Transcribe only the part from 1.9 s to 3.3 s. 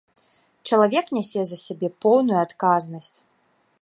поўную адказнасць.